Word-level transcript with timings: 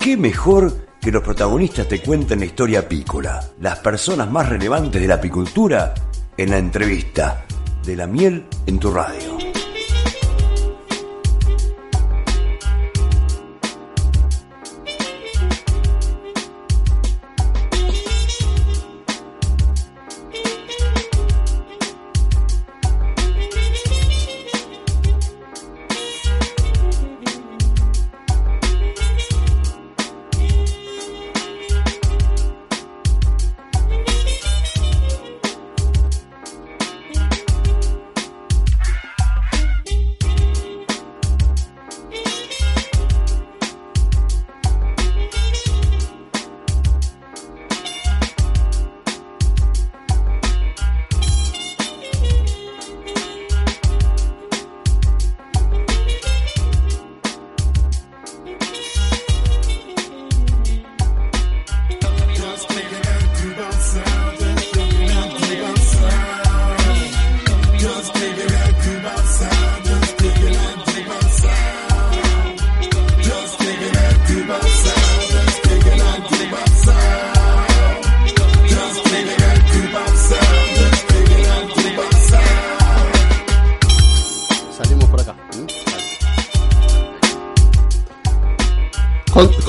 ¿Qué 0.00 0.16
mejor 0.16 0.86
que 0.98 1.12
los 1.12 1.22
protagonistas 1.22 1.86
te 1.86 2.00
cuenten 2.00 2.38
la 2.38 2.46
historia 2.46 2.78
apícola? 2.80 3.38
Las 3.60 3.80
personas 3.80 4.30
más 4.30 4.48
relevantes 4.48 4.98
de 4.98 5.06
la 5.06 5.16
apicultura 5.16 5.92
en 6.38 6.50
la 6.50 6.56
entrevista 6.56 7.44
de 7.84 7.96
la 7.96 8.06
miel 8.06 8.46
en 8.64 8.78
tu 8.78 8.90
radio. 8.90 9.29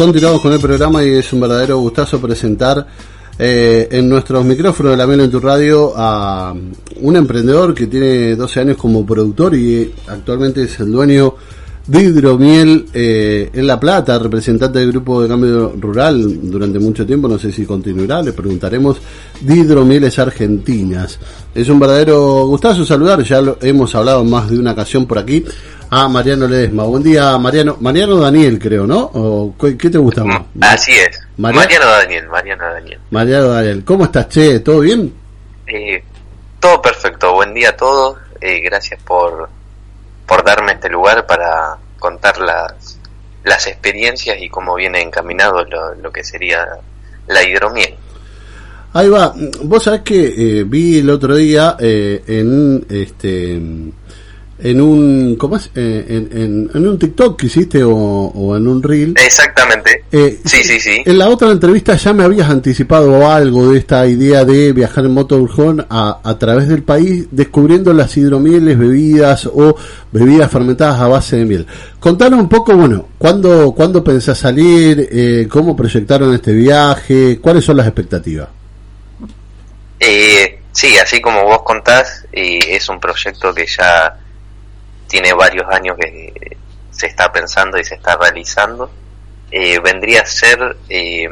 Continuamos 0.02 0.42
con 0.42 0.52
el 0.52 0.60
programa 0.60 1.04
y 1.04 1.10
es 1.10 1.32
un 1.32 1.42
verdadero 1.42 1.78
gustazo 1.78 2.20
presentar 2.20 2.88
eh, 3.38 3.88
en 3.92 4.10
nuestros 4.10 4.44
micrófonos 4.44 4.94
de 4.94 4.98
la 4.98 5.06
Miel 5.06 5.20
en 5.20 5.30
tu 5.30 5.40
radio 5.40 5.94
a 5.96 6.56
un 7.02 7.16
emprendedor 7.16 7.76
que 7.76 7.86
tiene 7.86 8.36
12 8.36 8.60
años 8.62 8.78
como 8.78 9.06
productor 9.06 9.54
y 9.54 9.94
actualmente 10.08 10.64
es 10.64 10.80
el 10.80 10.92
dueño 10.92 11.36
de 11.88 12.02
Hidromiel 12.02 12.88
eh, 12.94 13.50
en 13.54 13.68
La 13.68 13.80
Plata, 13.80 14.20
representante 14.20 14.80
del 14.80 14.92
Grupo 14.92 15.22
de 15.22 15.28
Cambio 15.28 15.74
Rural 15.80 16.50
durante 16.50 16.80
mucho 16.80 17.06
tiempo, 17.06 17.28
no 17.28 17.38
sé 17.38 17.52
si 17.52 17.66
continuará, 17.66 18.22
le 18.22 18.34
preguntaremos, 18.34 19.02
de 19.42 19.56
Hidromieles 19.56 20.18
Argentinas. 20.20 21.20
Es 21.54 21.70
un 21.70 21.80
verdadero 21.80 22.46
gustazo 22.46 22.86
saludar, 22.86 23.22
ya 23.24 23.42
lo 23.42 23.58
hemos 23.62 23.94
hablado 23.96 24.24
más 24.24 24.50
de 24.50 24.60
una 24.60 24.72
ocasión 24.72 25.06
por 25.06 25.18
aquí, 25.18 25.44
a 25.94 26.08
Mariano 26.08 26.48
Ledesma. 26.48 26.84
Buen 26.84 27.04
día, 27.04 27.38
Mariano. 27.38 27.76
Mariano 27.82 28.16
Daniel, 28.16 28.58
creo, 28.58 28.88
¿no? 28.88 29.12
¿O 29.14 29.54
¿Qué 29.60 29.90
te 29.90 29.98
gusta 29.98 30.24
más? 30.24 30.42
Mm, 30.54 30.64
así 30.64 30.94
es. 30.94 31.20
Mariano 31.38 31.86
Daniel, 31.86 32.30
Mariano 32.30 32.64
Daniel. 32.64 33.00
Mariano 33.10 33.48
Daniel. 33.50 33.84
¿Cómo 33.84 34.06
estás, 34.06 34.30
Che? 34.30 34.62
¿Todo 34.62 34.80
bien? 34.80 35.14
Eh, 35.68 36.02
todo 36.62 36.82
perfecto. 36.82 37.34
Buen 37.34 37.54
día 37.54 37.70
a 37.70 37.76
todos. 37.76 38.18
Eh, 38.40 38.62
gracias 38.62 39.02
por, 39.04 39.50
por 40.32 40.46
darme 40.46 40.72
este 40.72 40.88
lugar 40.88 41.26
para 41.26 41.76
contar 42.00 42.40
las, 42.40 42.98
las 43.44 43.68
experiencias 43.68 44.38
y 44.42 44.48
cómo 44.48 44.76
viene 44.76 45.02
encaminado 45.02 45.66
lo, 45.66 45.94
lo 45.96 46.10
que 46.10 46.24
sería 46.24 46.66
la 47.28 47.44
hidromiel. 47.44 47.96
Ahí 48.94 49.10
va. 49.10 49.34
Vos 49.64 49.84
sabés 49.84 50.04
que 50.04 50.60
eh, 50.60 50.64
vi 50.64 51.00
el 51.00 51.10
otro 51.10 51.36
día 51.36 51.76
eh, 51.78 52.24
en 52.28 52.86
este 52.90 53.60
en 54.64 54.82
un 54.82 55.36
¿cómo 55.38 55.58
es? 55.58 55.70
Eh, 55.76 56.06
en, 56.08 56.70
en, 56.74 56.88
un 56.88 57.00
TikTok 57.00 57.40
que 57.40 57.48
hiciste 57.48 57.84
o, 57.84 58.56
en 58.56 58.68
un 58.68 58.84
reel. 58.84 59.14
Exactamente. 59.18 60.06
Eh, 60.12 60.40
sí 60.46 60.64
sí 60.64 60.80
sí. 60.80 61.02
en 61.06 61.18
la 61.18 61.30
otra 61.30 61.52
entrevista 61.52 61.96
ya 61.96 62.14
me 62.14 62.24
habías 62.24 62.50
anticipado 62.50 63.30
algo 63.30 63.72
de 63.72 63.80
esta 63.80 64.06
idea 64.06 64.44
de 64.44 64.74
viajar 64.74 65.06
en 65.06 65.14
motorhome 65.14 65.86
a, 65.90 66.20
a 66.24 66.38
través 66.38 66.68
del 66.68 66.84
país 66.84 67.28
descubriendo 67.32 67.94
las 67.94 68.16
hidromieles 68.18 68.78
bebidas 68.78 69.46
o 69.46 69.76
bebidas 70.12 70.52
fermentadas 70.52 71.00
a 71.00 71.08
base 71.08 71.38
de 71.38 71.46
miel. 71.46 71.68
Contanos 72.00 72.40
un 72.40 72.50
poco 72.50 72.76
bueno 72.76 73.08
cuándo 73.18 73.72
cuándo 73.74 74.04
pensás 74.04 74.38
salir 74.40 75.08
eh, 75.12 75.48
cómo 75.50 75.76
proyectaron 75.76 76.34
este 76.34 76.52
viaje 76.52 77.40
cuáles 77.40 77.64
son 77.64 77.78
las 77.78 77.86
expectativas 77.86 78.50
eh, 80.00 80.60
sí 80.72 80.98
así 80.98 81.22
como 81.22 81.44
vos 81.44 81.62
contás 81.64 82.26
es 82.32 82.90
un 82.90 83.00
proyecto 83.00 83.54
que 83.54 83.68
ya 83.68 84.18
tiene 85.12 85.34
varios 85.34 85.68
años 85.68 85.98
que 86.00 86.58
se 86.90 87.08
está 87.08 87.34
pensando 87.34 87.78
y 87.78 87.84
se 87.84 87.96
está 87.96 88.16
realizando, 88.16 88.90
eh, 89.52 89.78
vendría 89.80 90.22
a 90.22 90.26
ser 90.26 90.78
eh, 90.88 91.28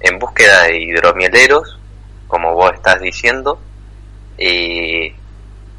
en 0.00 0.18
búsqueda 0.18 0.62
de 0.62 0.78
hidromieleros, 0.78 1.78
como 2.26 2.54
vos 2.54 2.72
estás 2.72 2.98
diciendo, 3.02 3.60
eh, 4.38 5.14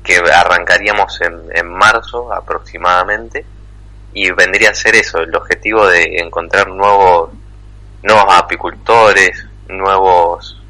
que 0.03 0.17
arrancaríamos 0.31 1.19
en, 1.21 1.41
en, 1.55 1.67
marzo 1.67 2.31
aproximadamente, 2.31 3.43
y 4.13 4.29
vendría 4.29 4.69
a 4.69 4.75
ser 4.75 4.95
eso, 4.95 5.17
el 5.17 5.35
objetivo 5.35 5.87
de 5.87 6.19
encontrar 6.19 6.67
nuevos, 6.69 7.31
nuevos 8.03 8.35
apicultores, 8.35 9.43
nuevos 9.69 10.61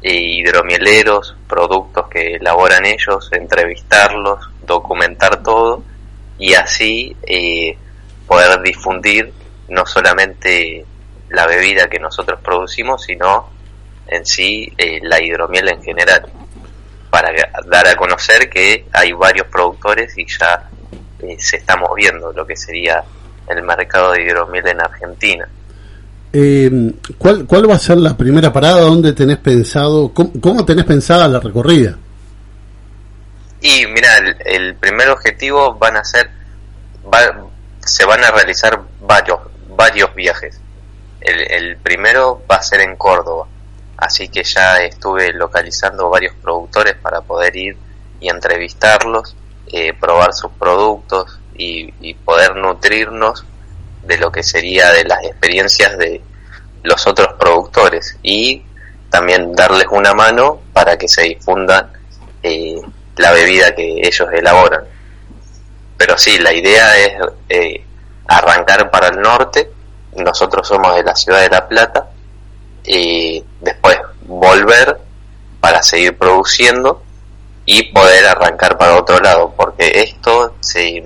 hidromieleros, 0.00 1.34
productos 1.48 2.08
que 2.08 2.36
elaboran 2.36 2.86
ellos, 2.86 3.28
entrevistarlos, 3.32 4.51
documentar 4.66 5.42
todo 5.42 5.82
y 6.38 6.54
así 6.54 7.16
eh, 7.22 7.76
poder 8.26 8.60
difundir 8.62 9.32
no 9.68 9.86
solamente 9.86 10.84
la 11.30 11.46
bebida 11.46 11.88
que 11.88 11.98
nosotros 11.98 12.40
producimos, 12.42 13.02
sino 13.02 13.48
en 14.06 14.26
sí 14.26 14.72
eh, 14.76 15.00
la 15.02 15.22
hidromiel 15.22 15.68
en 15.68 15.82
general, 15.82 16.26
para 17.10 17.30
dar 17.66 17.86
a 17.86 17.96
conocer 17.96 18.50
que 18.50 18.86
hay 18.92 19.12
varios 19.12 19.46
productores 19.46 20.16
y 20.18 20.26
ya 20.26 20.68
eh, 21.20 21.36
se 21.38 21.58
está 21.58 21.76
moviendo 21.76 22.32
lo 22.32 22.46
que 22.46 22.56
sería 22.56 23.02
el 23.48 23.62
mercado 23.62 24.12
de 24.12 24.22
hidromiel 24.22 24.68
en 24.68 24.80
Argentina. 24.80 25.48
¿cuál, 27.18 27.46
¿Cuál 27.46 27.68
va 27.68 27.74
a 27.74 27.78
ser 27.78 27.98
la 27.98 28.16
primera 28.16 28.50
parada? 28.52 28.80
¿Dónde 28.80 29.12
tenés 29.12 29.36
pensado? 29.38 30.12
¿Cómo, 30.14 30.32
cómo 30.40 30.64
tenés 30.64 30.86
pensada 30.86 31.28
la 31.28 31.40
recorrida? 31.40 31.98
Y 33.62 33.86
mira, 33.86 34.18
el, 34.44 34.74
primer 34.74 35.08
objetivo 35.10 35.74
van 35.74 35.96
a 35.96 36.04
ser, 36.04 36.28
se 37.78 38.04
van 38.04 38.24
a 38.24 38.32
realizar 38.32 38.82
varios, 39.00 39.38
varios 39.68 40.12
viajes. 40.16 40.60
El, 41.20 41.76
primero 41.76 42.42
va 42.50 42.56
a 42.56 42.62
ser 42.62 42.80
en 42.80 42.96
Córdoba, 42.96 43.46
así 43.96 44.26
que 44.26 44.42
ya 44.42 44.78
estuve 44.78 45.32
localizando 45.32 46.10
varios 46.10 46.34
productores 46.34 46.96
para 46.96 47.20
poder 47.20 47.54
ir 47.54 47.76
y 48.20 48.28
entrevistarlos, 48.28 49.36
eh, 49.68 49.94
probar 49.94 50.34
sus 50.34 50.50
productos 50.52 51.38
y, 51.54 51.94
y 52.00 52.14
poder 52.14 52.56
nutrirnos 52.56 53.44
de 54.02 54.18
lo 54.18 54.32
que 54.32 54.42
sería 54.42 54.90
de 54.90 55.04
las 55.04 55.22
experiencias 55.22 55.96
de 55.98 56.20
los 56.82 57.06
otros 57.06 57.34
productores 57.38 58.18
y 58.24 58.64
también 59.08 59.54
darles 59.54 59.86
una 59.92 60.14
mano 60.14 60.60
para 60.72 60.98
que 60.98 61.06
se 61.06 61.22
difundan 61.22 61.92
eh, 62.42 62.80
la 63.16 63.32
bebida 63.32 63.74
que 63.74 64.06
ellos 64.06 64.28
elaboran. 64.32 64.84
Pero 65.96 66.18
sí, 66.18 66.38
la 66.38 66.52
idea 66.52 66.96
es 66.96 67.12
eh, 67.48 67.84
arrancar 68.26 68.90
para 68.90 69.08
el 69.08 69.20
norte, 69.20 69.70
nosotros 70.16 70.66
somos 70.66 70.94
de 70.94 71.04
la 71.04 71.14
ciudad 71.14 71.40
de 71.40 71.48
La 71.50 71.68
Plata, 71.68 72.08
y 72.84 73.44
después 73.60 73.96
volver 74.22 74.98
para 75.60 75.82
seguir 75.82 76.18
produciendo 76.18 77.02
y 77.64 77.92
poder 77.92 78.26
arrancar 78.26 78.76
para 78.76 78.96
otro 78.96 79.20
lado, 79.20 79.54
porque 79.56 80.02
esto 80.02 80.56
se, 80.60 81.02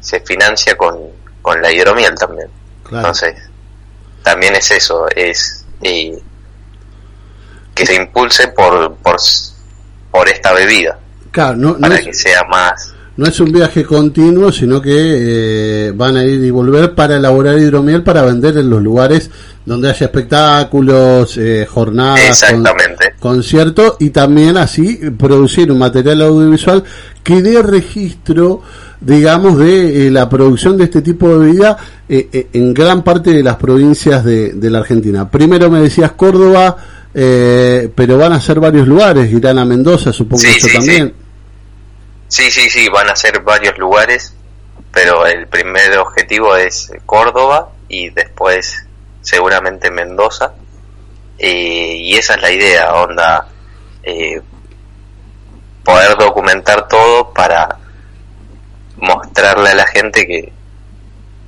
se 0.00 0.20
financia 0.20 0.76
con, 0.76 0.98
con 1.40 1.62
la 1.62 1.70
hidromiel 1.70 2.14
también. 2.16 2.48
Entonces, 2.90 3.36
también 4.24 4.56
es 4.56 4.70
eso, 4.72 5.06
es 5.14 5.64
eh, 5.82 6.18
que 7.74 7.86
se 7.86 7.94
impulse 7.94 8.48
por, 8.48 8.96
por 8.96 9.16
por 10.10 10.28
esta 10.28 10.52
bebida. 10.52 10.98
Claro, 11.30 11.56
no, 11.56 11.78
para 11.78 11.98
que 11.98 12.12
sea 12.12 12.42
más 12.44 12.94
no 13.20 13.26
es 13.26 13.38
un 13.38 13.52
viaje 13.52 13.84
continuo, 13.84 14.50
sino 14.50 14.80
que 14.80 14.92
eh, 14.94 15.92
van 15.94 16.16
a 16.16 16.24
ir 16.24 16.42
y 16.42 16.50
volver 16.50 16.94
para 16.94 17.16
elaborar 17.16 17.58
hidromiel 17.58 18.02
para 18.02 18.22
vender 18.22 18.56
en 18.56 18.70
los 18.70 18.82
lugares 18.82 19.30
donde 19.66 19.90
haya 19.90 20.06
espectáculos, 20.06 21.36
eh, 21.36 21.66
jornadas, 21.68 22.42
conciertos 23.18 23.96
y 23.98 24.08
también 24.08 24.56
así 24.56 24.98
producir 25.18 25.70
un 25.70 25.80
material 25.80 26.22
audiovisual 26.22 26.82
que 27.22 27.42
dé 27.42 27.62
registro, 27.62 28.62
digamos, 29.02 29.58
de 29.58 30.06
eh, 30.06 30.10
la 30.10 30.26
producción 30.26 30.78
de 30.78 30.84
este 30.84 31.02
tipo 31.02 31.28
de 31.28 31.46
bebida 31.46 31.76
en 32.08 32.72
gran 32.72 33.04
parte 33.04 33.32
de 33.32 33.42
las 33.42 33.56
provincias 33.56 34.24
de, 34.24 34.54
de 34.54 34.70
la 34.70 34.78
Argentina. 34.78 35.30
Primero 35.30 35.70
me 35.70 35.80
decías 35.80 36.12
Córdoba, 36.12 36.74
pero 37.12 38.18
van 38.18 38.32
a 38.32 38.40
ser 38.40 38.60
varios 38.60 38.86
lugares, 38.86 39.32
irán 39.32 39.58
a 39.58 39.64
Mendoza, 39.64 40.12
supongo 40.12 40.42
que 40.42 40.72
también. 40.72 41.14
Sí, 42.28 42.50
sí, 42.50 42.70
sí, 42.70 42.88
van 42.88 43.10
a 43.10 43.16
ser 43.16 43.40
varios 43.40 43.76
lugares, 43.78 44.34
pero 44.92 45.26
el 45.26 45.48
primer 45.48 45.98
objetivo 45.98 46.54
es 46.56 46.92
Córdoba 47.04 47.70
y 47.88 48.10
después 48.10 48.86
seguramente 49.20 49.90
Mendoza. 49.90 50.52
Eh, 51.38 51.96
y 51.96 52.14
esa 52.16 52.34
es 52.34 52.42
la 52.42 52.50
idea, 52.50 52.92
onda, 52.94 53.48
eh, 54.02 54.40
poder 55.82 56.16
documentar 56.16 56.86
todo 56.86 57.32
para 57.32 57.78
mostrarle 58.98 59.70
a 59.70 59.74
la 59.74 59.86
gente 59.86 60.26
que, 60.26 60.52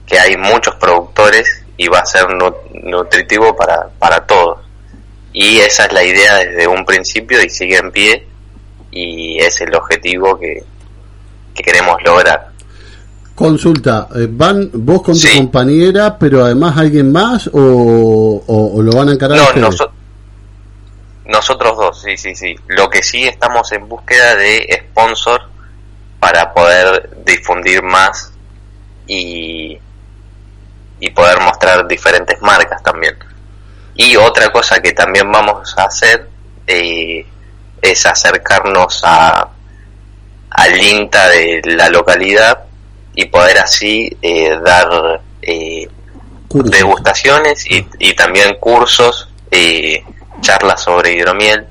que 0.06 0.18
hay 0.18 0.36
muchos 0.36 0.74
productores 0.76 1.64
y 1.76 1.88
va 1.88 2.00
a 2.00 2.06
ser 2.06 2.26
nutritivo 2.72 3.54
para, 3.54 3.88
para 3.98 4.26
todos. 4.26 4.61
Y 5.32 5.58
esa 5.58 5.86
es 5.86 5.92
la 5.92 6.04
idea 6.04 6.36
desde 6.36 6.66
un 6.66 6.84
principio 6.84 7.42
y 7.42 7.48
sigue 7.48 7.78
en 7.78 7.90
pie 7.90 8.26
y 8.90 9.38
es 9.38 9.60
el 9.62 9.74
objetivo 9.74 10.38
que, 10.38 10.62
que 11.54 11.62
queremos 11.62 11.96
lograr. 12.04 12.50
Consulta, 13.34 14.08
eh, 14.14 14.28
¿van 14.30 14.70
vos 14.72 15.02
con 15.02 15.18
tu 15.18 15.26
compañera, 15.34 16.18
pero 16.18 16.44
además 16.44 16.76
alguien 16.76 17.10
más 17.10 17.48
o, 17.52 18.42
lo 18.82 18.92
van 18.92 19.08
a 19.08 19.12
encargar 19.12 19.56
no, 19.56 19.70
nosotros 21.24 21.76
dos, 21.78 22.02
sí, 22.02 22.16
sí, 22.16 22.34
sí. 22.34 22.54
Lo 22.68 22.90
que 22.90 23.02
sí 23.02 23.24
estamos 23.24 23.72
en 23.72 23.88
búsqueda 23.88 24.36
de 24.36 24.86
sponsor 24.90 25.40
para 26.20 26.52
poder 26.52 27.10
difundir 27.24 27.82
más 27.82 28.32
y, 29.06 29.78
y 31.00 31.10
poder 31.10 31.40
mostrar 31.40 31.88
diferentes 31.88 32.40
marcas 32.42 32.82
también. 32.82 33.16
Y 33.94 34.16
otra 34.16 34.50
cosa 34.50 34.80
que 34.80 34.92
también 34.92 35.30
vamos 35.30 35.74
a 35.76 35.84
hacer 35.84 36.28
eh, 36.66 37.26
es 37.80 38.06
acercarnos 38.06 39.00
a 39.04 39.48
al 40.54 40.82
INTA 40.82 41.28
de 41.30 41.62
la 41.64 41.88
localidad 41.88 42.64
y 43.14 43.26
poder 43.26 43.58
así 43.58 44.16
eh, 44.20 44.58
dar 44.62 45.20
eh, 45.40 45.88
degustaciones 46.50 47.70
y, 47.70 47.86
y, 47.98 48.14
también 48.14 48.56
cursos, 48.58 49.28
eh, 49.50 50.04
charlas 50.40 50.82
sobre 50.82 51.12
hidromiel. 51.14 51.66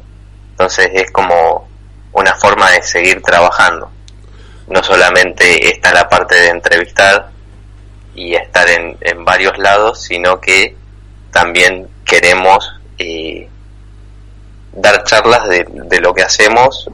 Entonces 0.52 0.90
es 0.94 1.12
como 1.12 1.68
una 2.14 2.34
forma 2.36 2.72
de 2.72 2.82
seguir 2.82 3.22
trabajando. 3.22 3.92
No 4.68 4.84
solamente 4.84 5.70
está 5.70 5.94
la 5.94 6.08
parte 6.10 6.36
de 6.36 6.50
entrevistar 6.50 7.30
y 8.16 8.36
estar 8.36 8.68
en, 8.70 8.98
en 9.02 9.26
varios 9.26 9.58
lados, 9.58 10.02
sino 10.02 10.40
que 10.40 10.76
también 11.32 11.88
queremos 12.06 12.74
dar 14.74 15.04
charlas 15.04 15.50
de, 15.50 15.66
de, 15.68 16.00
lo 16.00 16.14
que 16.14 16.22
hacemos 16.22 16.88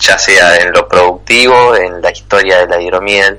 ya 0.00 0.18
sea 0.18 0.56
en 0.56 0.72
lo 0.72 0.88
productivo, 0.88 1.76
en 1.76 2.00
la 2.00 2.10
historia 2.10 2.60
de 2.60 2.66
la 2.66 2.80
hidromiel, 2.80 3.38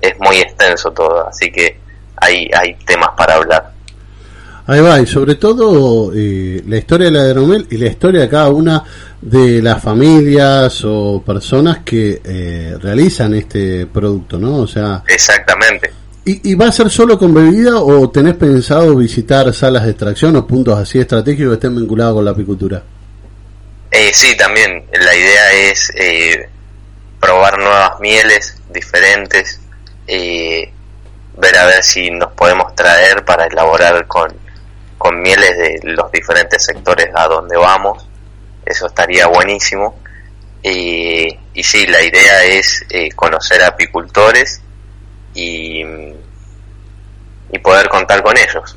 es 0.00 0.18
muy 0.20 0.36
extenso 0.38 0.92
todo, 0.92 1.26
así 1.26 1.50
que 1.50 1.78
hay, 2.16 2.48
hay 2.54 2.74
temas 2.86 3.10
para 3.16 3.34
hablar. 3.34 3.72
Ahí 4.66 4.80
va, 4.80 5.00
y 5.00 5.06
sobre 5.06 5.36
todo 5.36 6.12
eh, 6.14 6.62
la 6.66 6.76
historia 6.76 7.06
de 7.06 7.12
la 7.12 7.26
hidromiel 7.26 7.66
y 7.70 7.78
la 7.78 7.86
historia 7.86 8.20
de 8.20 8.28
cada 8.28 8.50
una 8.50 8.84
de 9.20 9.62
las 9.62 9.82
familias 9.82 10.82
o 10.84 11.22
personas 11.24 11.78
que 11.84 12.20
eh, 12.22 12.76
realizan 12.78 13.34
este 13.34 13.86
producto, 13.86 14.38
¿no? 14.38 14.58
O 14.58 14.66
sea... 14.66 15.02
Exactamente. 15.08 15.90
¿Y, 16.28 16.50
¿Y 16.50 16.54
va 16.56 16.66
a 16.66 16.72
ser 16.72 16.90
solo 16.90 17.18
con 17.18 17.32
bebida 17.32 17.80
o 17.80 18.10
tenés 18.10 18.34
pensado 18.34 18.94
visitar 18.94 19.50
salas 19.54 19.84
de 19.84 19.92
extracción 19.92 20.36
o 20.36 20.46
puntos 20.46 20.78
así 20.78 20.98
estratégicos 20.98 21.52
que 21.52 21.54
estén 21.54 21.74
vinculados 21.74 22.16
con 22.16 22.24
la 22.26 22.32
apicultura? 22.32 22.82
Eh, 23.90 24.10
sí, 24.12 24.36
también 24.36 24.84
la 24.92 25.16
idea 25.16 25.52
es 25.70 25.90
eh, 25.96 26.46
probar 27.18 27.56
nuevas 27.56 27.98
mieles 28.00 28.58
diferentes, 28.68 29.58
eh, 30.06 30.70
ver 31.38 31.56
a 31.56 31.64
ver 31.64 31.82
si 31.82 32.10
nos 32.10 32.30
podemos 32.32 32.74
traer 32.74 33.24
para 33.24 33.46
elaborar 33.46 34.06
con, 34.06 34.30
con 34.98 35.22
mieles 35.22 35.56
de 35.56 35.80
los 35.84 36.12
diferentes 36.12 36.62
sectores 36.62 37.08
a 37.14 37.26
donde 37.26 37.56
vamos. 37.56 38.06
Eso 38.66 38.86
estaría 38.86 39.28
buenísimo. 39.28 39.98
y 40.62 41.62
sí, 41.62 41.86
la 41.86 42.02
idea 42.02 42.44
es 42.44 42.84
conocer 43.16 43.62
a 43.62 43.68
apicultores 43.68 44.60
y, 45.38 45.82
y 47.52 47.58
poder 47.62 47.88
contar 47.88 48.22
con 48.22 48.34
ellos. 48.36 48.76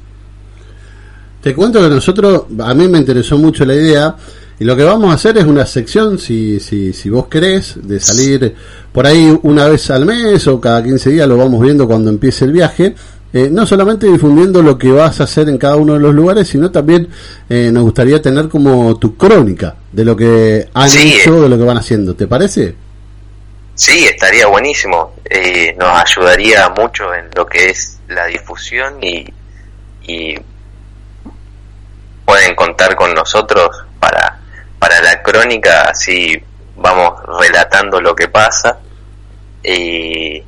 Te 1.42 1.56
cuento 1.56 1.82
que 1.82 1.90
nosotros, 1.90 2.44
a 2.60 2.74
mí 2.74 2.88
me 2.88 3.00
interesó 3.00 3.38
mucho 3.38 3.66
la 3.66 3.74
idea 3.74 4.16
y 4.60 4.64
lo 4.64 4.76
que 4.76 4.84
vamos 4.84 5.10
a 5.10 5.16
hacer 5.16 5.40
es 5.40 5.46
una 5.46 5.66
sección, 5.66 6.20
si, 6.20 6.60
si, 6.60 6.94
si 6.94 7.10
vos 7.10 7.26
querés, 7.26 7.80
de 7.82 8.00
salir 8.00 8.54
por 8.92 9.08
ahí 9.08 9.36
una 9.42 9.68
vez 9.68 9.90
al 9.90 10.06
mes 10.06 10.46
o 10.48 10.62
cada 10.62 10.84
15 10.84 11.10
días, 11.10 11.28
lo 11.28 11.36
vamos 11.36 11.60
viendo 11.62 11.88
cuando 11.88 12.12
empiece 12.12 12.46
el 12.46 12.52
viaje. 12.52 12.94
Eh, 13.34 13.50
no 13.50 13.66
solamente 13.66 14.08
difundiendo 14.08 14.62
lo 14.62 14.78
que 14.78 14.92
vas 14.92 15.20
a 15.20 15.24
hacer 15.24 15.48
en 15.48 15.58
cada 15.58 15.78
uno 15.78 15.94
de 15.94 16.00
los 16.00 16.14
lugares, 16.14 16.50
sino 16.50 16.70
también 16.70 17.08
eh, 17.50 17.72
nos 17.72 17.84
gustaría 17.84 18.22
tener 18.22 18.50
como 18.50 18.98
tu 18.98 19.16
crónica 19.16 19.78
de 19.92 20.06
lo 20.06 20.16
que 20.18 20.68
han 20.74 20.90
hecho, 20.92 21.42
de 21.42 21.50
lo 21.50 21.58
que 21.58 21.64
van 21.64 21.78
haciendo. 21.78 22.14
¿Te 22.14 22.28
parece? 22.28 22.76
Sí, 23.76 24.06
estaría 24.06 24.48
buenísimo. 24.48 25.16
Eh, 25.26 25.76
nos 25.78 26.00
ayudaría 26.00 26.70
mucho 26.70 27.14
en 27.14 27.30
lo 27.36 27.46
que 27.46 27.70
es 27.70 28.00
la 28.08 28.26
difusión 28.26 29.04
y, 29.04 29.26
y 30.04 30.36
pueden 32.26 32.56
contar 32.56 32.96
con 32.96 33.14
nosotros 33.14 33.70
para 34.00 34.42
para 34.82 35.00
la 35.00 35.22
crónica 35.22 35.84
así 35.84 36.42
vamos 36.76 37.14
relatando 37.40 38.02
lo 38.02 38.16
que 38.16 38.28
pasa 38.30 38.80
y, 39.64 40.42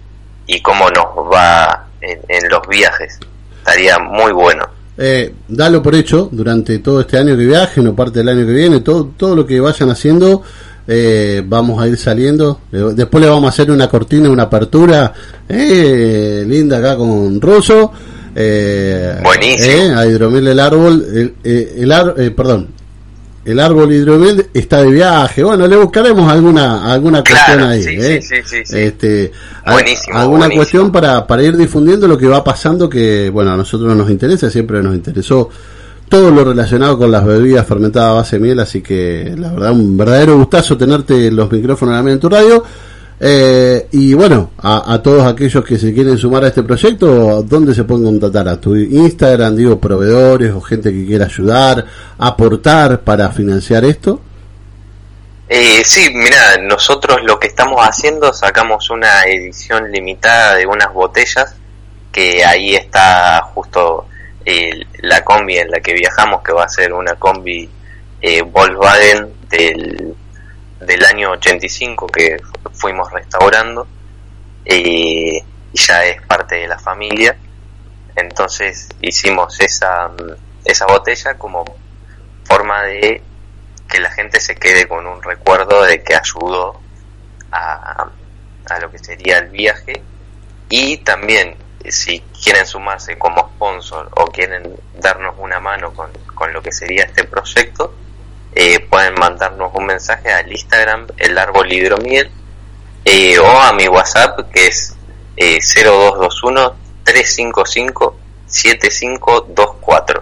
y 0.48 0.62
cómo 0.64 0.90
nos 0.90 1.32
va 1.32 1.88
en, 2.02 2.50
los 2.50 2.68
viajes. 2.68 3.20
Estaría 3.60 4.00
muy 4.00 4.32
bueno. 4.32 4.68
Eh, 4.98 5.36
dalo 5.48 5.84
por 5.84 5.94
hecho 5.94 6.30
durante 6.32 6.80
todo 6.80 7.02
este 7.02 7.20
año 7.20 7.38
que 7.38 7.46
viajen 7.46 7.88
o 7.88 7.96
parte 7.96 8.20
del 8.20 8.30
año 8.30 8.46
que 8.46 8.54
viene, 8.54 8.80
todo, 8.82 9.12
todo 9.16 9.36
lo 9.36 9.46
que 9.46 9.60
vayan 9.60 9.92
haciendo. 9.92 10.42
Eh, 10.88 11.42
vamos 11.46 11.82
a 11.82 11.88
ir 11.88 11.98
saliendo. 11.98 12.62
Eh, 12.72 12.92
después 12.96 13.24
le 13.24 13.30
vamos 13.30 13.46
a 13.46 13.50
hacer 13.50 13.72
una 13.72 13.88
cortina, 13.88 14.30
una 14.30 14.44
apertura 14.44 15.14
eh, 15.48 16.44
linda 16.48 16.78
acá 16.78 16.98
con 16.98 17.40
Ruso. 17.40 17.92
Eh, 18.36 19.20
Buenísimo. 19.24 19.98
a 19.98 20.06
Hidromiel 20.06 20.48
el 20.48 20.60
árbol. 20.60 21.34
El, 21.44 21.82
el, 22.18 22.34
perdón, 22.34 22.70
el 23.46 23.60
árbol 23.60 23.92
hidromiel 23.92 24.48
está 24.54 24.82
de 24.84 24.92
viaje. 24.92 25.44
Bueno, 25.44 25.68
le 25.68 25.76
buscaremos 25.76 26.32
alguna 26.32 26.92
alguna 26.92 27.24
cuestión 27.24 27.62
ahí. 27.62 27.84
¿eh? 27.86 28.22
este, 28.72 29.32
alguna 30.14 30.50
cuestión 30.50 30.92
para, 30.92 31.28
para 31.28 31.44
ir 31.44 31.58
difundiendo 31.58 32.08
lo 32.08 32.18
que 32.18 32.28
va 32.28 32.44
pasando, 32.44 32.90
que 32.90 33.30
bueno, 33.30 33.54
a 33.54 33.58
nosotros 33.58 33.96
nos 33.96 34.10
interesa, 34.10 34.50
siempre 34.50 34.82
nos 34.82 34.96
interesó 34.96 35.50
todo 36.10 36.32
lo 36.32 36.44
relacionado 36.44 36.98
con 36.98 37.12
las 37.12 37.26
bebidas 37.26 37.66
fermentadas 37.66 38.10
a 38.10 38.14
base 38.14 38.36
de 38.38 38.42
miel, 38.42 38.60
así 38.60 38.82
que 38.82 39.34
la 39.38 39.52
verdad, 39.52 39.72
un 39.72 39.98
verdadero 39.98 40.38
gustazo 40.38 40.78
tenerte 40.78 41.32
los 41.32 41.52
micrófonos 41.52 42.08
en 42.08 42.20
tu 42.20 42.30
radio. 42.30 42.64
Eh, 43.26 43.88
y 43.92 44.14
bueno, 44.14 44.52
a, 44.58 45.00
todos 45.02 45.26
aquellos 45.26 45.64
que 45.64 45.78
se 45.78 45.94
quieren 45.94 46.18
sumar 46.18 46.44
a 46.44 46.48
este 46.48 46.62
proyecto, 46.64 47.42
¿dónde 47.44 47.74
se 47.74 47.86
pueden 47.86 48.04
contactar? 48.04 48.50
¿A 48.50 48.60
tu 48.60 48.76
Instagram, 48.76 49.56
digo, 49.56 49.80
proveedores 49.80 50.52
o 50.52 50.60
gente 50.60 50.92
que 50.92 51.06
quiera 51.06 51.26
ayudar, 51.26 51.86
aportar 52.18 53.02
para 53.02 53.30
financiar 53.30 53.86
esto? 53.86 54.20
Eh, 55.48 55.84
sí, 55.86 56.10
mira, 56.14 56.58
nosotros 56.64 57.20
lo 57.24 57.40
que 57.40 57.48
estamos 57.48 57.80
haciendo, 57.82 58.34
sacamos 58.34 58.90
una 58.90 59.24
edición 59.24 59.92
limitada 59.92 60.56
de 60.56 60.66
unas 60.66 60.92
botellas, 60.94 61.56
que 62.12 62.44
ahí 62.44 62.76
está 62.76 63.42
justo 63.54 64.06
la 64.46 65.24
combi 65.24 65.58
en 65.58 65.72
la 65.72 65.80
que 65.80 65.94
viajamos, 65.94 66.42
que 66.44 66.54
va 66.54 66.66
a 66.66 66.70
ser 66.70 66.94
una 66.94 67.16
combi 67.16 67.70
eh, 68.22 68.42
Volkswagen 68.42 69.34
del 69.50 70.16
del 70.86 71.06
año 71.06 71.32
85 71.32 72.08
que 72.08 72.38
fuimos 72.74 73.12
restaurando 73.12 73.88
y 74.66 75.42
ya 75.74 76.04
es 76.06 76.22
parte 76.24 76.56
de 76.56 76.68
la 76.68 76.80
familia. 76.80 77.38
Entonces 78.16 78.90
hicimos 79.02 79.60
esa, 79.60 80.12
esa 80.66 80.86
botella 80.86 81.36
como 81.36 81.66
forma 82.44 82.84
de 82.84 83.22
que 83.90 84.00
la 84.00 84.12
gente 84.12 84.40
se 84.40 84.56
quede 84.56 84.88
con 84.88 85.06
un 85.06 85.22
recuerdo 85.22 85.84
de 85.84 86.04
que 86.04 86.16
ayudó 86.16 86.80
a, 87.52 88.10
a 88.70 88.80
lo 88.80 88.92
que 88.92 89.00
sería 89.00 89.40
el 89.40 89.50
viaje 89.50 90.02
y 90.70 90.98
también 90.98 91.56
si 91.90 92.24
quieren 92.44 92.66
sumarse 92.66 93.18
como 93.18 93.50
sponsor 93.56 94.10
o 94.18 94.26
quieren 94.26 94.76
darnos 95.00 95.36
una 95.38 95.60
mano 95.60 95.94
con, 95.94 96.10
con 96.34 96.52
lo 96.52 96.62
que 96.62 96.72
sería 96.72 97.04
este 97.04 97.24
proyecto, 97.24 97.94
eh, 98.54 98.80
pueden 98.82 99.14
mandarnos 99.16 99.72
un 99.74 99.86
mensaje 99.86 100.32
al 100.32 100.52
Instagram, 100.52 101.08
el 101.18 101.38
árbol 101.38 101.72
hidromiel, 101.72 102.30
eh, 103.06 103.40
o 103.40 103.48
a 103.48 103.74
mi 103.74 103.88
WhatsApp 103.88 104.52
que 104.52 104.68
es 104.68 104.96
eh, 105.38 105.60
0221 105.62 106.74
355 107.04 108.16
7524. 108.48 110.22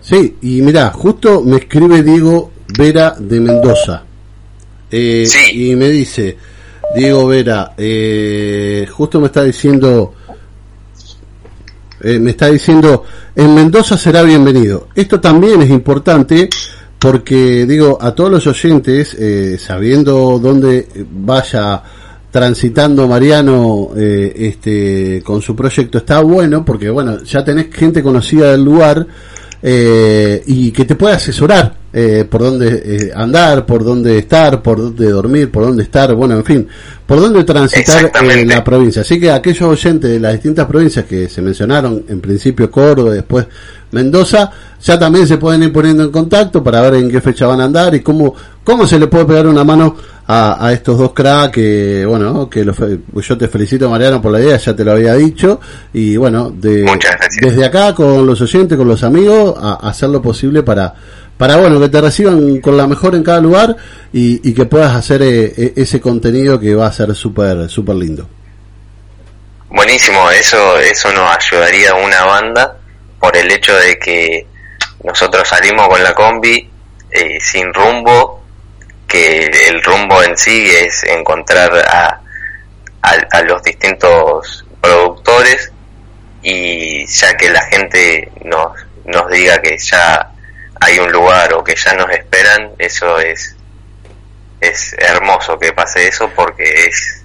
Sí, 0.00 0.36
y 0.42 0.62
mira, 0.62 0.90
justo 0.90 1.42
me 1.42 1.58
escribe 1.58 2.02
Diego 2.02 2.50
Vera 2.76 3.14
de 3.18 3.40
Mendoza. 3.40 4.04
Eh, 4.90 5.26
Y 5.52 5.74
me 5.76 5.88
dice, 5.88 6.36
Diego 6.94 7.26
Vera, 7.26 7.72
eh, 7.76 8.86
justo 8.90 9.20
me 9.20 9.26
está 9.26 9.42
diciendo, 9.42 10.14
eh, 12.02 12.18
me 12.18 12.30
está 12.30 12.48
diciendo, 12.48 13.04
en 13.34 13.54
Mendoza 13.54 13.96
será 13.96 14.22
bienvenido. 14.22 14.88
Esto 14.94 15.20
también 15.20 15.62
es 15.62 15.70
importante 15.70 16.48
porque, 16.98 17.66
digo, 17.66 17.98
a 18.00 18.14
todos 18.14 18.30
los 18.30 18.46
oyentes, 18.46 19.14
eh, 19.14 19.56
sabiendo 19.58 20.38
dónde 20.38 20.88
vaya 21.10 21.82
transitando 22.32 23.06
Mariano 23.06 23.90
eh, 23.94 24.32
este 24.36 25.22
con 25.22 25.42
su 25.42 25.54
proyecto 25.54 25.98
está 25.98 26.20
bueno 26.22 26.64
porque 26.64 26.88
bueno 26.88 27.22
ya 27.22 27.44
tenés 27.44 27.66
gente 27.70 28.02
conocida 28.02 28.52
del 28.52 28.64
lugar 28.64 29.06
eh, 29.62 30.42
y 30.46 30.72
que 30.72 30.84
te 30.84 30.96
puede 30.96 31.14
asesorar 31.14 31.76
eh, 31.92 32.26
por 32.28 32.40
dónde 32.40 32.82
eh, 32.84 33.12
andar, 33.14 33.64
por 33.64 33.84
dónde 33.84 34.18
estar, 34.18 34.62
por 34.62 34.78
dónde 34.78 35.10
dormir, 35.10 35.50
por 35.50 35.64
dónde 35.64 35.82
estar, 35.84 36.14
bueno, 36.14 36.36
en 36.36 36.44
fin, 36.44 36.68
por 37.06 37.20
dónde 37.20 37.44
transitar 37.44 38.10
en 38.22 38.48
la 38.48 38.64
provincia. 38.64 39.02
Así 39.02 39.20
que 39.20 39.30
aquellos 39.30 39.62
oyentes 39.62 40.10
de 40.10 40.18
las 40.18 40.32
distintas 40.32 40.66
provincias 40.66 41.04
que 41.04 41.28
se 41.28 41.42
mencionaron, 41.42 42.04
en 42.08 42.20
principio 42.20 42.70
Córdoba, 42.70 43.12
después 43.12 43.46
Mendoza, 43.92 44.50
ya 44.82 44.98
también 44.98 45.26
se 45.26 45.38
pueden 45.38 45.62
ir 45.62 45.72
poniendo 45.72 46.02
en 46.02 46.10
contacto 46.10 46.62
para 46.62 46.80
ver 46.82 46.94
en 46.94 47.10
qué 47.10 47.20
fecha 47.20 47.46
van 47.46 47.60
a 47.60 47.64
andar 47.64 47.94
y 47.94 48.00
cómo, 48.00 48.34
cómo 48.64 48.86
se 48.86 48.98
le 48.98 49.06
puede 49.06 49.26
pegar 49.26 49.46
una 49.46 49.64
mano 49.64 49.94
a, 50.26 50.66
a 50.66 50.72
estos 50.72 50.98
dos 50.98 51.12
cracks 51.12 51.52
que, 51.52 52.04
bueno, 52.06 52.48
que 52.48 52.64
los, 52.64 52.76
yo 52.78 53.38
te 53.38 53.48
felicito 53.48 53.90
Mariano 53.90 54.20
por 54.20 54.32
la 54.32 54.40
idea, 54.40 54.56
ya 54.56 54.74
te 54.74 54.84
lo 54.84 54.92
había 54.92 55.14
dicho, 55.14 55.60
y 55.92 56.16
bueno, 56.16 56.50
de, 56.50 56.86
desde 57.40 57.64
acá 57.64 57.94
con 57.94 58.26
los 58.26 58.40
oyentes, 58.40 58.78
con 58.78 58.88
los 58.88 59.02
amigos, 59.04 59.54
a, 59.60 59.78
a 59.86 59.90
hacer 59.90 60.08
lo 60.08 60.22
posible 60.22 60.62
para, 60.62 60.94
para 61.36 61.56
bueno 61.56 61.80
que 61.80 61.88
te 61.88 62.00
reciban 62.00 62.60
con 62.60 62.76
la 62.76 62.86
mejor 62.86 63.14
en 63.14 63.22
cada 63.22 63.40
lugar 63.40 63.76
y, 64.12 64.48
y 64.48 64.54
que 64.54 64.64
puedas 64.64 64.94
hacer 64.94 65.22
eh, 65.22 65.72
ese 65.76 66.00
contenido 66.00 66.58
que 66.58 66.74
va 66.74 66.86
a 66.86 66.92
ser 66.92 67.14
súper 67.14 67.68
súper 67.68 67.96
lindo. 67.96 68.26
Buenísimo 69.68 70.30
eso 70.30 70.78
eso 70.78 71.12
nos 71.12 71.36
ayudaría 71.36 71.90
a 71.90 71.94
una 71.94 72.24
banda 72.24 72.76
por 73.22 73.36
el 73.36 73.52
hecho 73.52 73.72
de 73.76 74.00
que 74.00 74.44
nosotros 75.04 75.48
salimos 75.48 75.86
con 75.86 76.02
la 76.02 76.12
combi 76.12 76.68
eh, 77.08 77.38
sin 77.40 77.72
rumbo 77.72 78.42
que 79.06 79.46
el 79.68 79.80
rumbo 79.80 80.20
en 80.24 80.36
sí 80.36 80.68
es 80.68 81.04
encontrar 81.04 81.70
a, 81.88 82.20
a, 83.00 83.10
a 83.30 83.42
los 83.42 83.62
distintos 83.62 84.66
productores 84.80 85.70
y 86.42 87.06
ya 87.06 87.36
que 87.36 87.48
la 87.50 87.62
gente 87.66 88.32
nos 88.42 88.72
nos 89.04 89.30
diga 89.30 89.62
que 89.62 89.78
ya 89.78 90.32
hay 90.80 90.98
un 90.98 91.12
lugar 91.12 91.54
o 91.54 91.62
que 91.62 91.76
ya 91.76 91.94
nos 91.94 92.10
esperan, 92.10 92.72
eso 92.76 93.20
es, 93.20 93.54
es 94.60 94.96
hermoso 94.98 95.56
que 95.60 95.72
pase 95.72 96.08
eso 96.08 96.28
porque 96.34 96.64
es 96.64 97.24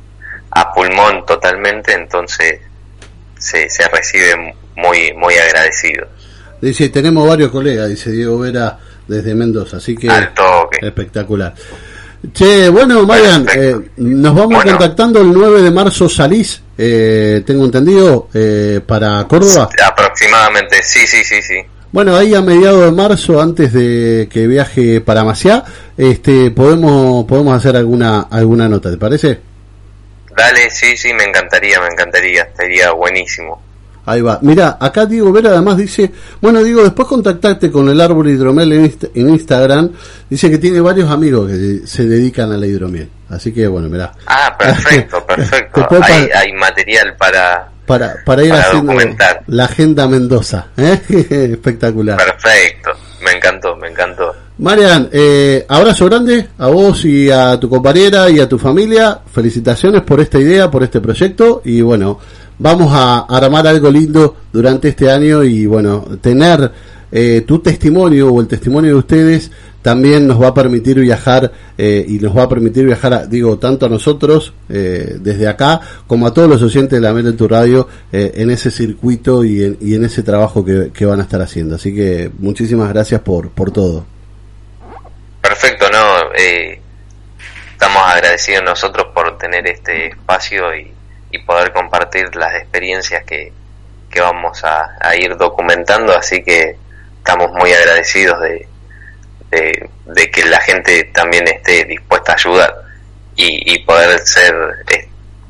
a 0.52 0.72
pulmón 0.74 1.26
totalmente, 1.26 1.94
entonces 1.94 2.62
se, 3.40 3.68
se 3.68 3.88
recibe 3.88 4.56
muy, 4.78 5.14
muy 5.14 5.36
agradecido. 5.36 6.08
Dice, 6.62 6.90
tenemos 6.90 7.28
varios 7.28 7.52
colegas, 7.52 7.90
dice 7.90 8.12
Diego 8.12 8.40
Vera 8.40 8.78
desde 9.08 9.36
Mendoza, 9.36 9.78
así 9.78 9.96
que 9.96 10.10
espectacular. 10.82 11.54
Che, 12.34 12.70
bueno, 12.70 13.06
Marian, 13.06 13.46
eh, 13.56 13.76
nos 13.98 14.36
vamos 14.36 14.56
bueno. 14.56 14.72
contactando 14.72 15.22
el 15.22 15.32
9 15.32 15.62
de 15.62 15.72
marzo 15.72 16.10
salís, 16.10 16.62
eh, 16.78 17.44
tengo 17.46 17.66
entendido, 17.66 18.30
eh, 18.34 18.82
para 18.86 19.24
Córdoba. 19.28 19.70
Aproximadamente, 19.86 20.82
sí, 20.82 21.06
sí, 21.06 21.24
sí, 21.24 21.42
sí. 21.42 21.58
Bueno, 21.92 22.16
ahí 22.16 22.34
a 22.34 22.42
mediados 22.42 22.86
de 22.86 22.92
marzo, 22.92 23.40
antes 23.40 23.72
de 23.72 24.28
que 24.32 24.48
viaje 24.48 25.00
para 25.00 25.24
Maciá, 25.24 25.64
este, 25.96 26.52
podemos, 26.52 27.26
podemos 27.26 27.56
hacer 27.56 27.78
alguna, 27.78 28.22
alguna 28.22 28.68
nota, 28.68 28.90
¿te 28.90 28.98
parece? 28.98 29.40
Dale, 30.36 30.70
sí, 30.70 30.98
sí, 30.98 31.14
me 31.14 31.24
encantaría, 31.24 31.80
me 31.80 31.88
encantaría, 31.88 32.44
estaría 32.44 32.92
buenísimo. 32.92 33.67
Ahí 34.08 34.22
va. 34.22 34.40
Mira, 34.42 34.78
acá 34.80 35.06
Diego 35.06 35.34
Vera 35.34 35.50
además 35.50 35.76
dice, 35.76 36.10
bueno, 36.40 36.64
digo, 36.64 36.82
después 36.82 37.10
contactarte 37.10 37.70
con 37.70 37.90
el 37.90 38.00
árbol 38.00 38.30
hidromiel 38.30 38.72
en, 38.72 38.86
Inst 38.86 39.04
en, 39.14 39.30
Instagram, 39.30 39.92
dice 40.30 40.50
que 40.50 40.58
tiene 40.58 40.80
varios 40.80 41.12
amigos 41.12 41.52
que 41.52 41.86
se 41.86 42.06
dedican 42.06 42.50
a 42.54 42.58
la 42.58 42.66
hidromiel. 42.66 43.10
Así 43.28 43.52
que, 43.52 43.68
bueno, 43.68 43.90
mira. 43.90 44.14
Ah, 44.26 44.56
perfecto, 44.58 45.22
perfecto. 45.28 45.86
hay, 46.02 46.30
hay 46.34 46.54
material 46.54 47.18
para, 47.18 47.70
para, 47.86 48.16
para 48.26 48.44
ir 48.44 48.50
para 48.52 48.62
haciendo 48.62 48.94
documentar. 48.94 49.44
la 49.48 49.66
agenda 49.66 50.08
Mendoza. 50.08 50.68
¿eh? 50.78 51.02
Espectacular. 51.52 52.16
Perfecto, 52.16 52.92
me 53.26 53.34
encantó, 53.34 53.76
me 53.76 53.90
encantó. 53.90 54.34
Marian, 54.60 55.10
eh, 55.12 55.66
abrazo 55.68 56.06
grande 56.06 56.48
a 56.58 56.68
vos 56.68 57.04
y 57.04 57.30
a 57.30 57.60
tu 57.60 57.70
compañera 57.70 58.30
y 58.30 58.40
a 58.40 58.48
tu 58.48 58.58
familia. 58.58 59.20
Felicitaciones 59.34 60.02
por 60.04 60.22
esta 60.22 60.40
idea, 60.40 60.72
por 60.72 60.82
este 60.82 61.02
proyecto 61.02 61.62
y 61.66 61.82
bueno, 61.82 62.20
vamos 62.60 62.92
a 62.94 63.20
armar 63.30 63.68
algo 63.68 63.90
lindo 63.92 64.36
durante 64.52 64.90
este 64.90 65.12
año 65.12 65.44
y 65.44 65.66
bueno, 65.66 66.06
tener 66.22 66.72
eh, 67.12 67.44
tu 67.48 67.60
testimonio 67.60 68.34
o 68.34 68.42
el 68.42 68.48
testimonio 68.48 68.92
de 68.92 68.98
ustedes 68.98 69.52
también 69.88 70.28
nos 70.28 70.42
va 70.42 70.50
a 70.50 70.54
permitir 70.54 71.00
viajar 71.00 71.50
eh, 71.78 72.04
y 72.06 72.20
nos 72.20 72.36
va 72.38 72.44
a 72.44 72.50
permitir 72.50 72.86
viajar, 72.86 73.30
digo, 73.30 73.58
tanto 73.58 73.86
a 73.86 73.90
nosotros 73.90 74.54
eh, 74.68 75.16
desde 75.20 75.48
acá 75.48 75.80
como 76.08 76.28
a 76.28 76.34
todos 76.34 76.50
los 76.50 76.62
oyentes 76.62 77.00
de 77.00 77.00
la 77.00 77.14
Mera 77.14 77.30
en 77.30 77.38
tu 77.38 77.48
radio 77.48 77.88
eh, 78.12 78.34
en 78.36 78.52
ese 78.52 78.70
circuito 78.70 79.46
y 79.46 79.64
en, 79.64 79.78
y 79.80 79.96
en 79.96 80.04
ese 80.04 80.24
trabajo 80.24 80.66
que, 80.66 80.92
que, 80.92 81.06
van 81.06 81.22
a 81.22 81.24
estar 81.24 81.42
haciendo. 81.42 81.76
Así 81.76 81.96
que 81.96 82.30
muchísimas 82.38 82.90
gracias 82.90 83.22
por, 83.22 83.50
por 83.52 83.72
todo. 83.72 84.06
Perfecto, 85.42 85.86
no, 85.90 86.34
eh, 86.38 86.82
estamos 87.72 88.04
agradecidos 88.06 88.64
nosotros 88.66 89.08
por 89.14 89.38
tener 89.38 89.66
este 89.68 90.08
espacio 90.08 90.76
y, 90.76 90.92
y 91.38 91.44
poder 91.44 91.72
compartir 91.72 92.36
las 92.36 92.56
experiencias 92.56 93.24
que, 93.24 93.52
que 94.10 94.22
vamos 94.22 94.64
a, 94.64 95.16
ir 95.16 95.36
documentando, 95.38 96.14
así 96.16 96.44
que 96.44 96.76
estamos 97.18 97.52
muy 97.52 97.72
agradecidos 97.72 98.40
de, 98.42 98.68
de, 99.52 100.32
que 100.32 100.46
la 100.46 100.60
gente 100.62 101.12
también 101.14 101.48
esté 101.48 101.86
dispuesta 101.86 102.34
a 102.34 102.36
ayudar 102.36 102.76
y, 103.36 103.74
y 103.74 103.80
poder 103.80 104.20
ser 104.20 104.54
eh, 104.92 105.08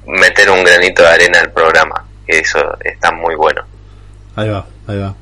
meter 0.08 0.50
un 0.50 0.64
granito 0.64 1.04
de 1.04 1.10
arena 1.10 1.40
al 1.40 1.52
programa 1.52 2.06
que 2.26 2.40
eso 2.40 2.60
está 2.84 3.12
muy 3.12 3.36
bueno. 3.36 3.62
Ahí 4.36 4.50
va 4.50 4.66
ahí 4.88 4.98
va. 5.00 5.16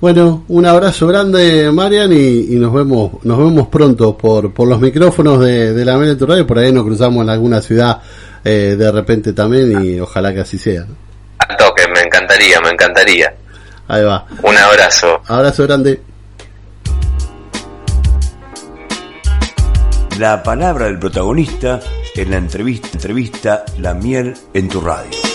Bueno 0.00 0.44
un 0.48 0.66
abrazo 0.66 1.06
grande 1.06 1.70
Marian 1.72 2.12
y, 2.12 2.56
nos 2.56 2.72
vemos 2.72 3.24
nos 3.24 3.38
vemos 3.38 3.68
pronto 3.68 4.16
por 4.16 4.52
por 4.52 4.68
los 4.68 4.80
micrófonos 4.80 5.40
de, 5.40 5.72
de 5.72 5.84
la 5.84 5.96
Mena 5.96 6.16
Radio 6.20 6.46
por 6.46 6.58
ahí 6.58 6.72
nos 6.72 6.84
cruzamos 6.84 7.22
en 7.24 7.30
alguna 7.30 7.60
ciudad 7.60 8.00
eh, 8.44 8.76
de 8.78 8.92
repente 8.92 9.32
también 9.32 9.84
y 9.84 10.00
ojalá 10.00 10.32
que 10.32 10.40
así 10.40 10.58
sea. 10.58 10.86
Al 11.38 11.56
toque 11.56 11.86
me 11.88 12.00
encantaría 12.00 12.60
me 12.60 12.70
encantaría. 12.70 13.34
Ahí 13.88 14.04
va. 14.04 14.26
Un 14.42 14.56
abrazo. 14.56 15.20
Abrazo 15.26 15.64
grande. 15.64 16.00
La 20.18 20.42
palabra 20.42 20.86
del 20.86 20.98
protagonista 20.98 21.80
en 22.16 22.30
la 22.32 22.38
entrevista, 22.38 22.88
entrevista 22.92 23.64
La 23.78 23.94
miel 23.94 24.34
en 24.52 24.68
tu 24.68 24.80
radio. 24.80 25.27